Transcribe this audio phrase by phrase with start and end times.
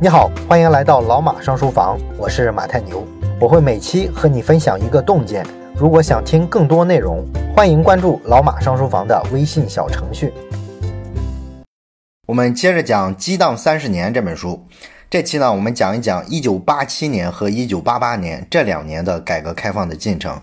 [0.00, 3.04] 你好，欢迎来到老马上书房，我是马太牛，
[3.40, 5.44] 我会每期和你分享一个洞见。
[5.76, 7.26] 如果想听更多内容，
[7.56, 10.32] 欢迎关注老马上书房的微信小程序。
[12.26, 14.64] 我们接着讲《激荡三十年》这本书，
[15.10, 20.40] 这期呢，我们讲一讲1987年和1988年这两年的改革开放的进程。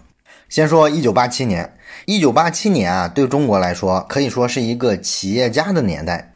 [0.49, 1.73] 先说1987年
[2.07, 6.31] ，1987年啊，对中国来说可以说是一个企业家的年代。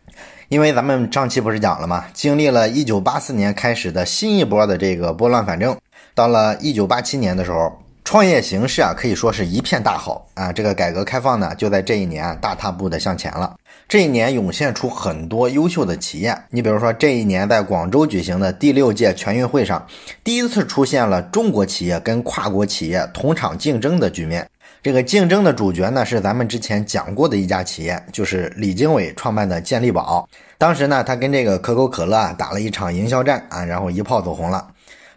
[0.49, 2.05] 因为咱们上期不是讲了吗？
[2.11, 5.77] 经历了一九八四年开始的新一波的这个拨乱反正，
[6.15, 7.71] 到了一九八七年的时候，
[8.03, 10.51] 创业形势啊可以说是一片大好啊。
[10.51, 13.55] 这个改革开放呢，就在这一年大踏步的向前了。
[13.87, 19.85] 这一年涌现出很多优秀的企业，你比如说这一年在广州举行的第六届全运会上，
[20.23, 24.49] 第一次出现了中国企业跟跨国企业同场竞争的局面。
[24.81, 30.25] 这个竞争的主角呢，是咱们之前讲过的一家企业，就是李经纬创办的健力宝。
[30.57, 34.65] 当时呢，他跟这个可口可乐啊打了一场营销战啊，然后一炮走红了。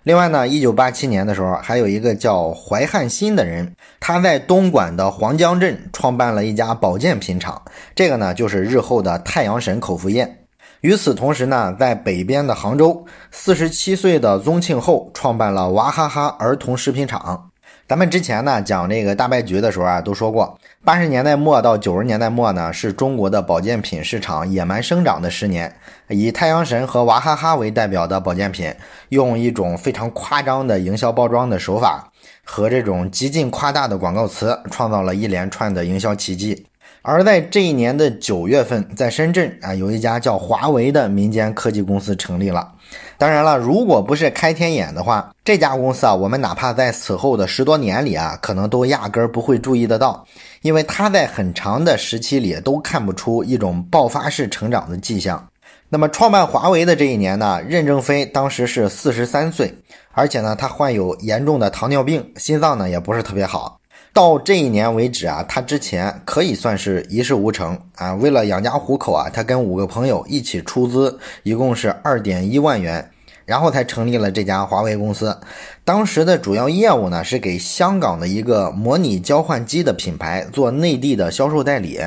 [0.03, 7.62] 另外呢，一九八七年的时候，还有一个叫怀汉新的人，他在东莞的黄江镇创办了一家保健品厂，
[7.94, 10.39] 这个呢就是日后的太阳神口服液。
[10.81, 17.52] 与此同时呢，在北边的杭州，四十七岁的宗庆后创办了娃哈哈儿童食品厂。
[17.93, 25.71] 咱们之前呢讲这个大败局的时候啊，都说过，八十年代末到九十年代末呢，是中国的保健品市场野蛮生长的十年。
[26.09, 28.75] 以太阳神和娃哈哈为代表的保健品，
[29.11, 32.11] 用一种非常夸张的营销包装的手法
[32.43, 36.65] 和这种极尽夸大的广告词，创造了一连串的营销奇迹。
[37.03, 42.72] 而在这一年的九月份，在深圳啊，有一家叫华为的民间科技公司成立了。
[43.19, 50.25] 当然了，如果不是开天眼的话，这家公司啊，我们哪怕在此后的十多年里啊，可能都压根儿不会注意得到，
[50.62, 55.44] 因为它在很长的时期里都看不出一种爆发式成长的迹象。
[55.89, 59.75] 那么，创办华为的这一年呢，任正非当时是四十三岁，
[60.12, 63.78] 而且呢，他患有严重的糖尿病，心脏呢也不是特别好。
[64.15, 68.15] 到这一年为止啊，他之前可以算是一事无成啊。
[68.15, 73.11] 为了养家糊口啊，他跟五个朋友一起出资，一共是二点一万元，
[73.47, 75.34] 然后才成立了这家华为公司。
[75.83, 81.99] 当时的主要业务呢，是给香港的一个模拟交换机的品牌做内地的销售代理。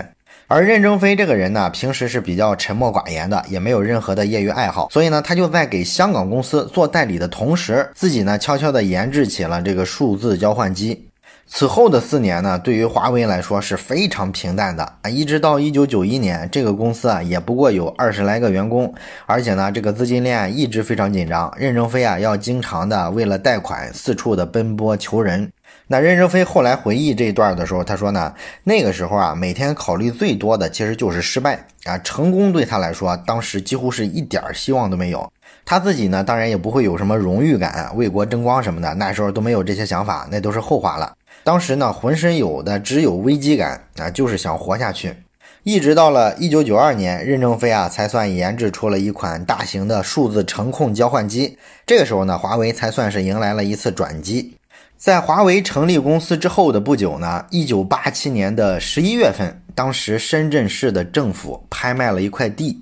[0.47, 11.07] 而任正非这个人呢，平时是比较沉默寡言的，也没有任何的业余爱好，所以呢，他就在给香港公司做代理的同时，自己呢悄悄地研制起了这个数字交换机。
[11.47, 18.93] 此后的四年呢，对于华为来说是非常平淡的啊，一直到一九九一年，这个公司啊也不过有二十来个员工，
[19.27, 25.51] 而且呢，这个资金链一直非常紧张，任正非啊要经常的为了贷款四处的奔波求人。
[25.87, 28.33] 那任正非后来回忆这一段的时候，他说呢，
[28.63, 35.31] 那个时候啊，每天考虑最多的其实就是失败啊，成功对他来说，当时几乎是一点希望都没有。
[35.63, 41.13] 他自己呢，当然也不会有什么荣誉感、为国争光什么的，那时候都没有这些想法，那都是后话了。
[41.45, 45.15] 当时呢，浑身有的只有危机感啊，就是想活下去。
[45.61, 51.55] 一直到了一九九二年，任正非啊才算研制出了一款大型的数字程控交换机。
[51.85, 54.55] 这个时候呢，华为才算是迎来了一次转机。
[54.97, 62.79] 在华为成立公司之后的不久呢，一九八七年的十一月份，当时深圳市的政府拍卖了一块地，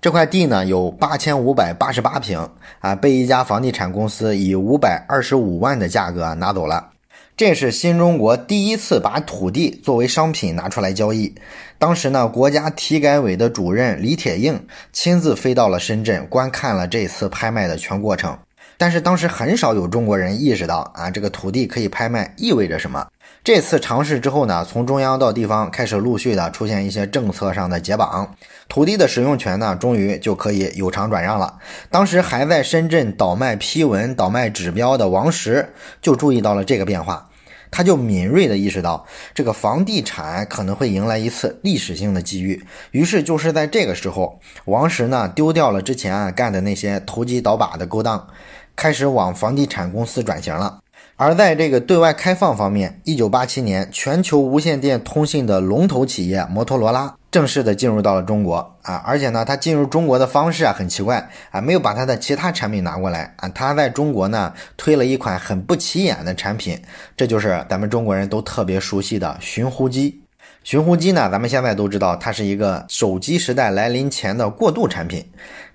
[0.00, 2.48] 这块地呢有八千五百八十八平
[2.80, 6.95] 啊，被一家房地产公司以五百二十五万的价格拿走了。
[7.36, 11.34] 这是新中国第一次把土地作为商品拿出来交易。
[11.76, 18.38] 当时呢，国家体改委的主任李铁映亲自飞到了深圳，观看了这次拍卖的全过程。
[18.78, 23.06] 但是当时很少有中国人意识到啊，这个土地可以拍卖意味着什么。
[23.42, 28.28] 这次尝试之后呢，从中央到地方开始陆续的出现一些政策上的解绑，
[28.68, 31.56] 土地的使用权呢，终于就可以有偿转让了。
[31.90, 35.72] 当时还在深圳倒卖批文、倒卖指标的王石
[36.02, 37.28] 就注意到了这个变化，
[37.70, 42.60] 他就敏锐的意识到这个房地产可能会迎来一次历史性的机遇。
[42.90, 48.26] 于是就是在这个时候，王石呢丢掉了之前啊干的那些投机倒把的勾当，
[48.76, 50.78] 开始往房地产公司转型了。
[51.16, 59.02] 而在这个对外开放方面，一九八七年，全球无线电通信的龙头企业摩托罗拉正式的进入到了中国啊！
[59.06, 66.78] 而且呢，它进入中国的方式啊很奇怪啊，没有把它的其他产品拿过来啊，它在中国呢推了一款很不起眼的产品，
[67.16, 70.20] 这就是咱们中国人都特别熟悉的寻呼机。
[70.64, 75.24] 寻呼机呢，咱们现在都知道，它是一个手机时代来临前的过渡产品，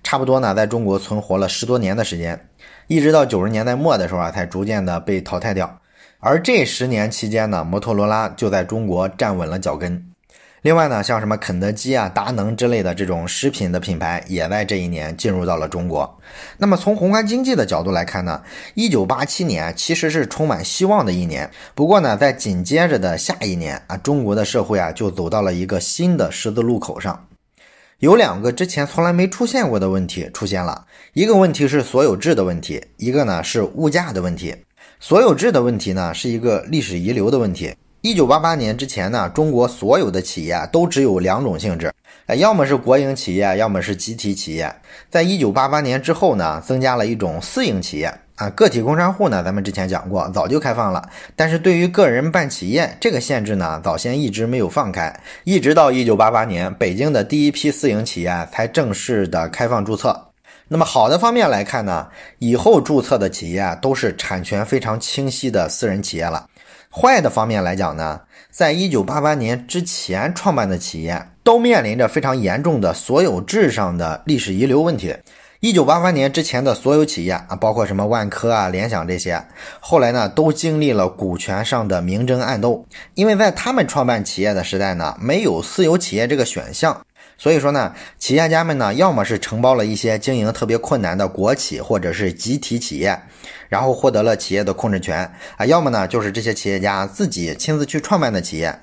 [0.03, 2.39] 差不多呢，在中国存活了十多年的时间。
[2.92, 5.80] 一直到九十年代末的时候啊，才逐渐的被淘汰掉。
[6.20, 10.06] 而这十年期间呢，摩托罗拉就在中国站稳了脚跟。
[10.64, 16.20] 另外呢，像什么肯德基啊、达能之类的这种食品的品牌，也在这一年进入到了中国。
[16.58, 18.44] 那么从宏观经济的角度来看呢，
[18.74, 21.50] 一九八七年其实是充满希望的一年。
[21.74, 27.26] 不过呢，在紧接着的下一年啊，中国的社会啊就走到了一个新的十字路口上，
[28.01, 30.88] 有两个之前从来没出现过的问题出现了。
[31.13, 34.56] 一个问题是所有制的问题，一个呢是物价的问题。
[35.00, 37.71] 所有制的问题呢是一个历史遗留的问题。
[38.01, 41.94] 一九八八年之前呢，中国所有的企业都只有两种性质，
[42.25, 44.75] 呃，要么是国营企业，要么是集体企业。
[45.07, 48.12] 在一九八八年之后呢，增加了一种私营企业
[48.42, 51.08] 啊，个体工商户呢，咱们之前讲过，早就开放了。
[51.36, 60.20] 但是对于个人办企业这个限制呢，早先一直没有放开，一直到一九八八年，北京的第一批私营企业才正式的开放注册。
[60.68, 62.08] 那么好的方面来看呢，
[62.40, 66.48] 以后注册的企业都是产权非常清晰的私人企业了。
[66.90, 75.16] 坏的方面来讲呢，在一九八八年之前创办的企业都面临着非常严重的所有制上的历史遗留问题。
[75.63, 79.46] 一九八八年之前的所有企业啊，包括什么万科啊、联想这些，
[79.80, 87.00] 后来呢都经历了股权上的明争暗斗，因为在他们创办企业的时代呢，没有私有企业这个选项。
[87.38, 93.22] 所以说呢，企业家们呢，要么是承包了一些经营特别困难的国企或者是集体企业，
[93.69, 98.75] 然后获得了企业的控制权啊；要么呢，就是这些企业家自己亲自去创办的企业。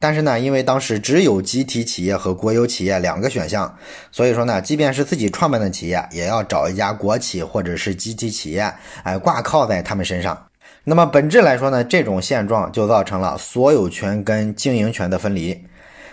[0.00, 3.76] 但是呢，因为当时只有集体企业和国有企业两个选项，
[4.12, 8.72] 所以说呢，即便是自己创办的企业，也要找一家国企或者是集体企业，
[9.02, 10.46] 哎，挂靠在他们身上。
[10.84, 15.64] 那么本质来说呢，这种现状就造成了所有权跟经营权的分离。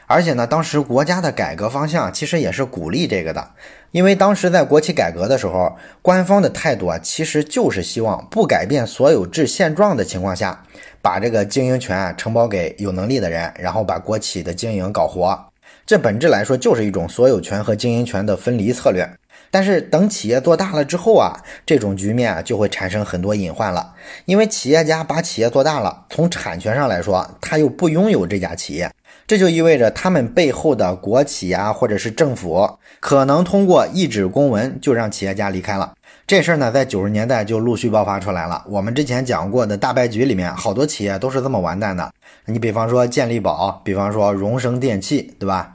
[0.07, 3.51] 而且呢，当时国家的改革方向其实也是鼓励这个的，
[3.91, 10.63] 因为当时在国企改革的时候，官方的态度啊，其实就是希望不改变所有制现状的情况下，
[11.01, 15.37] 把这个经营权承包给有能力的人，然后把国企的经营搞活。
[15.85, 19.07] 这本质来说就是一种所有权和经营权的分离策略。
[19.51, 21.31] 但是等企业做大了之后啊，
[21.65, 23.93] 这种局面啊就会产生很多隐患了，
[24.25, 28.91] 因为企业家把企业做大了，从产权上来说，他又不拥有这家企业。
[29.27, 35.93] 这就意味着他们背后的国企啊，或者是政府，可能通过一纸公文就让企业家离开了。
[36.27, 38.63] 这事儿呢，在九十年代就陆续爆发出来了。
[38.67, 42.11] 我们之前讲过的大败局里面，好多企业都是这么完蛋的。
[42.45, 45.74] 你比方说健力宝，比方说荣升电器，对吧？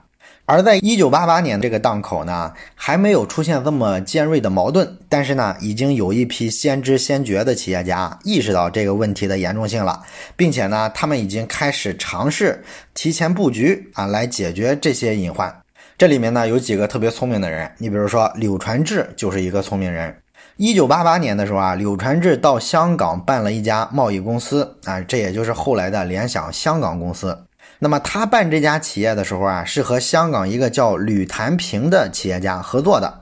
[0.50, 10.02] 而在一九八八年这个档口呢，还没有出现这么尖锐的矛盾，但是呢，已经有一批先知先觉的企业家意识到这个问题的严重性了，
[10.34, 12.64] 并且呢，他们已经开始尝试
[12.94, 15.54] 提前布局啊，来解决这些隐患。
[15.96, 20.12] 这里面呢，有几个特别聪明的人，你比如说柳传志就是一个聪明人。
[20.56, 27.38] 一九八八年的时候啊，柳传志到香港办了一家贸易公司啊，这也就是后来的联想香港公司。
[27.82, 33.20] 那么他办这家企业的时候啊，是和香港一个叫吕谭平的企业家合作的，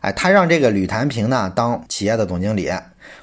[0.00, 2.72] 哎，他让这个吕谭平呢当企业的总经理。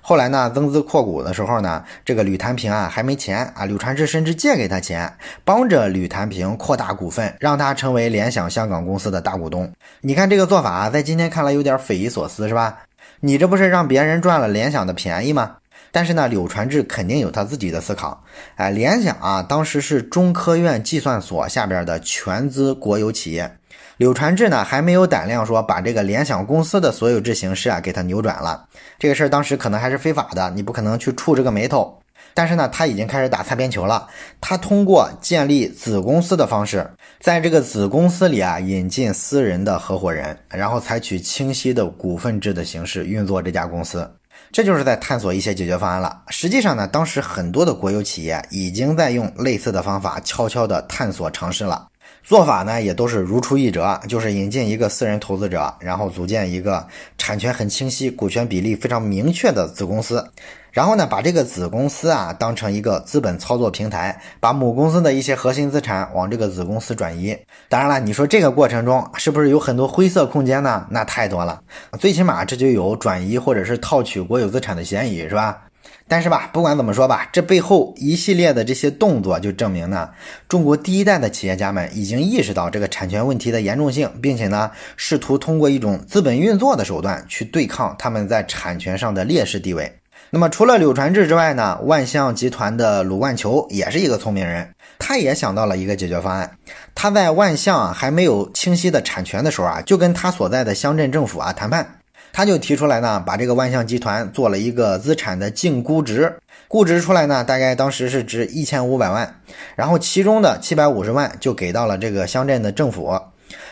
[0.01, 5.09] 后来呢，增资扩股的时候呢，这个吕谭平啊还没钱啊，柳传志甚至借给他钱，
[5.45, 9.71] 帮着吕谭平扩大股份，让他成为联想香港公司的大股东。
[10.01, 12.79] 你看这个做法啊，在今天看来有点匪夷所思，是吧？
[13.21, 15.55] 你这不是让别人赚了联想的便宜吗？
[15.93, 18.23] 但是呢，柳传志肯定有他自己的思考。
[18.55, 23.59] 哎，联想啊，当时是中科院计算所下边的全资国有企业。
[23.97, 28.65] 柳传志呢，还没有胆量说把这个联想公司的所有制形式啊给他扭转了。
[28.97, 31.99] 这个事儿当时可能还是非法的，你不可能去触这个眉头。
[32.33, 34.07] 但是呢，他已经开始打擦边球了。
[34.41, 44.09] 他通过建立子公司的方式，在这个子公司里啊引进私人的合伙人，然后采取清晰的股份制的形式运作这家公司。
[44.53, 46.21] 这就是在探索一些解决方案了。
[46.29, 51.87] 实际上呢，当时很多的国有企业已经在用类似的方法悄悄地探索尝试了。
[52.23, 60.23] 做法呢也都是如出一辙，就是引进一个私人投资者，然后组建一个产权很清晰、股权比例非常明确的子公司，
[60.73, 67.37] 然后呢把这个子公司啊当成一个资本操作平台，把母公司的一些核心资产往这个子公司转移。
[67.69, 70.85] 当然了，你说这个过程中是不是有很多灰色空间呢？
[70.89, 71.61] 那太多了，
[71.99, 75.61] 最起码这就有转移或者是套取国有资产的嫌疑，是吧？
[76.07, 80.09] 但是吧，不管怎么说吧，这背后一系列的这些动作就证明呢，
[80.47, 89.91] 中国第一代的企业家们已经意识到这个产权问题的严重性，并且呢，试图通过一种资本运作的手段去对抗他们在产权上的劣势地位。
[90.35, 96.57] 那么除了柳传志之外呢，万象集团的鲁万球也是一个聪明人，他也想到了一个解决方案。
[96.95, 101.99] 他在万象还没有清晰的产权的时候啊，就跟他所在的乡镇政府啊谈判。
[102.31, 106.35] 他就提出来呢，把这个万象集团做了一个资产的净估值，
[106.67, 109.39] 估值出来呢，大概当时是值一千五百万，
[109.75, 113.21] 然后其中的七百五十万就给到了这个乡镇的政府，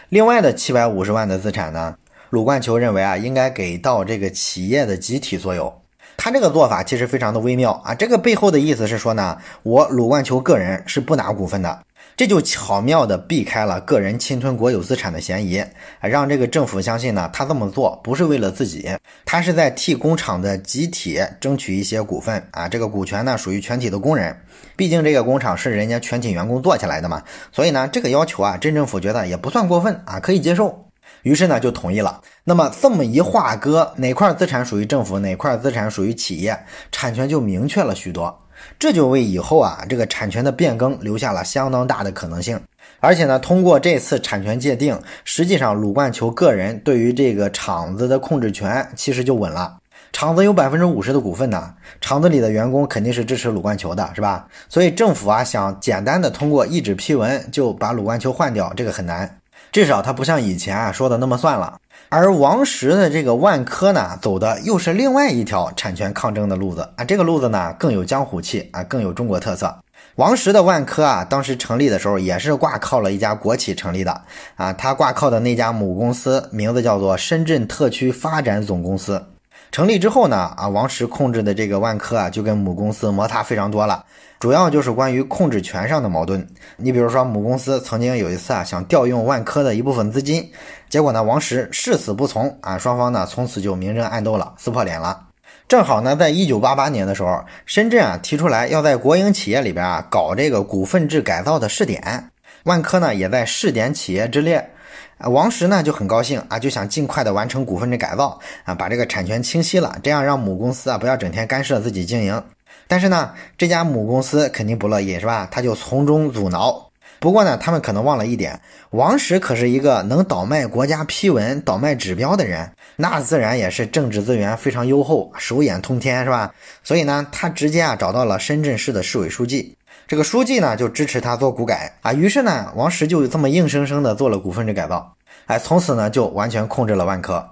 [0.10, 1.96] 另外的七百五十万的资产呢，
[2.30, 5.81] 鲁冠球认为啊，应该给到这个企业的集体所有。
[6.24, 11.80] 他这个做法其实非常的微妙啊，这个背后的意思是说呢，我鲁冠球个人是不拿股份的。
[12.16, 15.66] 这就巧妙地避开了个人侵吞国有资产的嫌疑，
[16.00, 18.88] 让这个政府相信呢，他这么做不是为了自己，
[19.26, 22.70] 他是在替工厂的集体争取一些股份啊。
[22.70, 24.40] 这个股权呢属于全体的工人，
[24.76, 30.91] 毕竟这个工厂是人家全体员工做起来的嘛，所以呢这个要求啊，镇政府觉得也不算过分啊，可以接受，
[31.24, 32.22] 于是呢就同意了。
[32.44, 36.58] 那么这么一划割，哪块资产属于政府，哪块资产属于企业，
[36.92, 38.38] 产权就明确了许多。
[38.78, 42.60] 这就为以后啊这个产权的变更留下了相当大的可能性，
[43.00, 49.78] 而且呢，通过这次产权界定，实际上鲁冠球个人对于这个厂子的控制权其实就稳了。
[50.14, 54.48] 厂子有百分之五十的股份呢，厂子里的员工肯定是支持鲁冠球的，是吧？
[54.70, 59.41] 所以政府啊想简单的通过一纸批文就把鲁冠球换掉，这个很难，
[59.72, 61.80] 至少他不像以前啊说的那么算了。
[62.10, 69.74] 而王石的这个万科呢，走的又是另外一条产权抗争的路子啊，这个路子呢更有江湖气啊，更有中国特色。
[70.16, 74.22] 王石的万科啊，当时成立的时候也是挂靠了一家国企成立的
[74.58, 79.26] 啊，他挂靠的那家母公司名字叫做深圳特区发展总公司。
[79.72, 84.04] 成立之后呢，啊，王石控制的这个万科啊，就跟母公司摩擦非常多了，
[84.42, 86.48] 主要就是关于控制权上的矛盾。
[86.76, 90.52] 你比如说，母公司曾经有一次啊，想调用万科的一部分资金，
[90.90, 95.28] 结果呢，王石誓死不从啊，双方呢从此就明争暗斗了，撕破脸了。
[95.68, 102.32] 正好呢，在一九八八年的时候，深圳啊提出来要在国营企业里边啊搞这个股份制改造的试点，
[102.64, 104.72] 万科呢也在试点企业之列。
[105.20, 112.44] 王石呢就很高兴啊，就想尽快的完成股份制改造啊，把这个产权清晰了，这样让母公司啊不要整天干涉自己经营。
[112.92, 115.48] 但是呢，这家母公司肯定不乐意，是吧？
[115.50, 116.90] 他就从中阻挠。
[117.22, 126.54] 不过呢，他们可能忘了一点，王石可是一个能倒卖国家批文、倒卖指标的人，那自然也是政治资源非常优厚，手眼通天，是吧？
[126.84, 129.78] 所以呢，他直接啊找到了深圳市的市委书记。
[130.06, 135.14] 这个书记呢就支持他做股改啊，于是呢，王石就这么硬生生的做了股份制改造，
[135.46, 137.52] 哎，从此呢就完全控制了万科。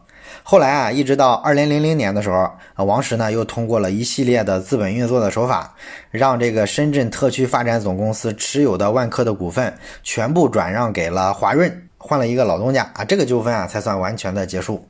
[0.52, 2.38] 后来啊，一直到二零零零年的时候
[2.74, 5.76] 啊，王石呢又通过了一系列的资本运作的手法，
[6.10, 14.84] 让这个深圳特区发展总公司持有的万科的股份全部转让给了华润，换了一个老东家啊，这个纠纷啊才算完全的结束。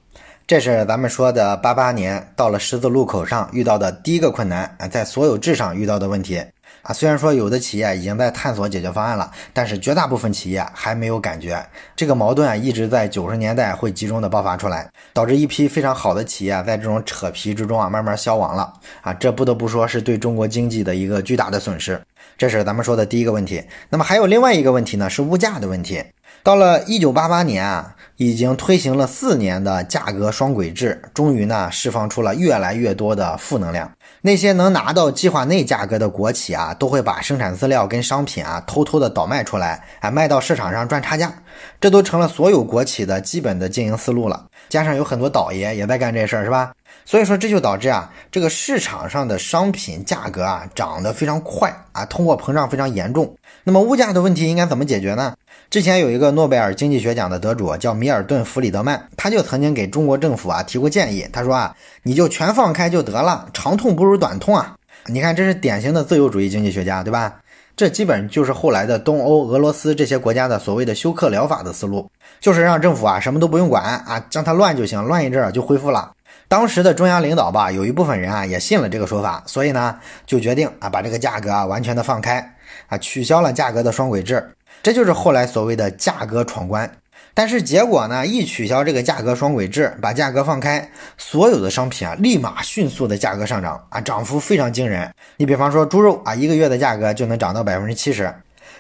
[0.48, 6.42] 这是咱们说的八八年到了十字路口上遇到的第一个困难啊，在所有制上遇到的问题。
[6.82, 11.64] 啊，虽然说有的企业已经在探索解决方案了，但是绝大部分企业还没有感觉。
[11.96, 18.74] 这个矛盾啊，一直在九十年代会集中的爆发出来，导致一批非常好的企业在这种扯皮之中啊，慢慢消亡了。
[19.02, 22.02] 啊，这不得不说是对中国经济的一个巨大的损失。
[22.38, 23.62] 这是咱们说的第一个问题。
[23.90, 26.04] 那么还有另外一个问题呢，是物价的问题。
[26.44, 33.92] 到了一九八八年啊，已经推行了四年的价格双轨制，终于呢释放出了越来越多的负能量。
[34.22, 41.34] 那些能拿到计划内价格的国企啊，都会把生产资料跟商品啊偷偷的倒卖出来，啊卖到市场上赚差价，
[41.80, 44.46] 这都成了所有国企的基本的经营思路了。
[44.70, 46.72] 加上有很多倒爷也在干这事儿，是吧？
[47.06, 53.36] 所以说这就导致啊，这个市场上的商品价格啊涨得非常快啊，通货膨胀非常严重。
[53.64, 55.34] 那么物价的问题应该怎么解决呢？
[55.70, 61.28] 之前有一个诺贝尔经济学奖的得主叫米尔顿·弗里德曼，他就曾经给中国政府啊提过建议。
[61.32, 64.76] 他说啊，你就全放开就得了，长痛不如短痛啊！
[65.06, 67.36] 你看，这是典型的自由主义经济学家，对吧？
[67.76, 72.10] 这基本就是后来的东欧、俄罗斯这些国家的所谓的休克疗法的思路，
[72.42, 76.12] 就是让政府啊什么都不用管啊，让它乱就行，乱一阵儿就恢复了。
[76.48, 82.56] 当时的中央领导吧，有一部分人啊也信了这个说法，所以呢就决定啊把这个价格啊完全的放开
[82.88, 84.46] 啊，取消了价格的双轨制。
[84.82, 86.90] 这就是后来所谓的价格闯关，
[87.34, 88.26] 但是结果呢？
[88.26, 95.14] 一取消这个价格双轨制，把价格放开，所有的商品啊，立马迅速的价格上涨啊，涨幅非常惊人。
[95.38, 98.24] 你比方说猪肉啊，一个月的价格就能涨到百分之七十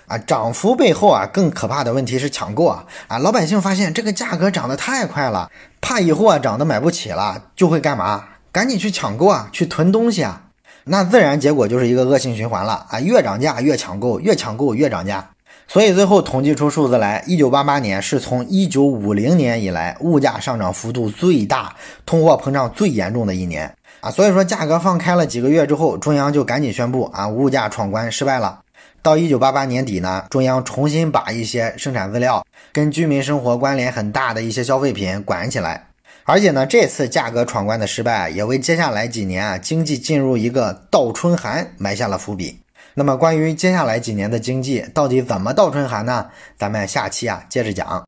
[0.07, 3.19] 啊，涨幅背后啊，更可怕的问题是抢购啊啊！
[3.19, 5.51] 老百姓发现这个价格涨得太快了，
[5.81, 8.23] 怕以后啊涨得买不起了，就会干嘛？
[8.51, 10.41] 赶紧去抢购啊，去囤东西啊，
[10.85, 15.29] 那自然结果就是一个恶性循环了啊，越涨价越抢购，越抢购越涨价。
[15.71, 21.75] 所以最后统计出数字来，一九八八年是从一九五零年以来物价上涨幅度最大、
[22.07, 23.71] 通货膨胀最严重的一年
[24.01, 24.09] 啊！
[24.09, 28.61] 所以说价格放开了几个月之后，中央就赶紧宣布啊，物价闯关失败了。
[29.03, 35.85] 到一九八八年底呢，中央重新把一些生产资料跟居民生活关联很大的一些消费品管起来。
[36.23, 42.57] 而且呢，这次价格闯关的失败，也为接下来几年啊经济进入一个倒春寒埋下了伏笔。
[42.95, 46.29] 那么，关于接下来几年的经济到底怎么倒春寒呢？
[46.57, 48.03] 咱们下期啊接着讲。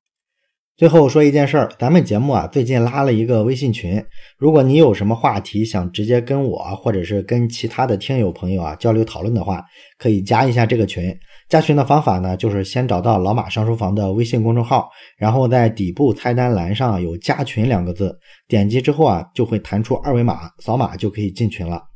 [0.77, 4.03] 最后说一件事儿，咱们节目啊最近拉了一个微信群，
[4.39, 9.63] 如果你有什么话题想直接跟我或者是跟其他的听友朋友啊交流讨论的话，
[9.99, 11.15] 可以加一下这个群。
[11.47, 21.90] 加群的方法呢，就是先找到老马上书房的微信公众号，然后在底部菜单栏上有加群两个字，点击之后啊就会弹出二维码，扫码就可以进群了。